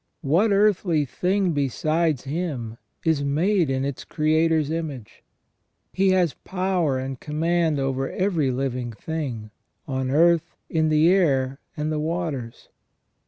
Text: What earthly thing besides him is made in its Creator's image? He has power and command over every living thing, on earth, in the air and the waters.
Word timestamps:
What 0.23 0.49
earthly 0.51 1.05
thing 1.05 1.51
besides 1.51 2.23
him 2.23 2.77
is 3.05 3.23
made 3.23 3.69
in 3.69 3.85
its 3.85 4.03
Creator's 4.03 4.71
image? 4.71 5.23
He 5.93 6.09
has 6.09 6.33
power 6.33 6.97
and 6.97 7.19
command 7.19 7.77
over 7.79 8.09
every 8.11 8.49
living 8.49 8.93
thing, 8.93 9.51
on 9.87 10.09
earth, 10.09 10.55
in 10.71 10.89
the 10.89 11.07
air 11.11 11.59
and 11.77 11.91
the 11.91 11.99
waters. 11.99 12.69